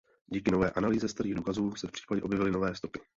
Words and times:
Díky 0.27 0.51
nové 0.51 0.71
analýze 0.71 1.07
starých 1.07 1.35
důkazů 1.35 1.75
se 1.75 1.87
v 1.87 1.91
případě 1.91 2.21
objevily 2.21 2.51
nové 2.51 2.75
stopy. 2.75 2.99